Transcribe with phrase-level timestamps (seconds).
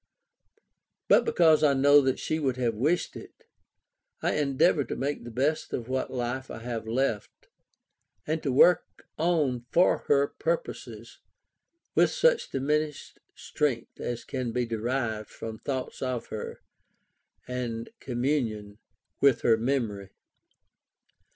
[1.07, 3.43] But because I know that she would have wished it,
[4.23, 7.49] I endeavour to make the best of what life I have left,
[8.25, 11.19] and to work on for her purposes
[11.93, 16.63] with such diminished strength as can be derived from thoughts of her,
[17.47, 18.79] and communion
[19.19, 20.09] with her memory.